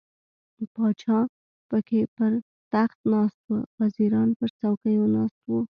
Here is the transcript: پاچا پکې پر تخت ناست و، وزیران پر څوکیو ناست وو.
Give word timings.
پاچا 0.73 1.19
پکې 1.69 2.01
پر 2.15 2.31
تخت 2.71 2.99
ناست 3.11 3.39
و، 3.51 3.55
وزیران 3.79 4.29
پر 4.37 4.49
څوکیو 4.59 5.05
ناست 5.15 5.39
وو. 5.49 5.59